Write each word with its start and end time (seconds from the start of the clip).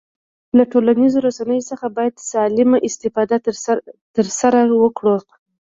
له 0.57 0.63
ټولنیزو 0.71 1.23
رسنیو 1.27 1.67
څخه 1.71 1.85
باید 1.97 2.15
سالمه 2.31 2.77
استفاده 2.87 3.35
ترسره 4.17 4.59
وکړو 4.83 5.15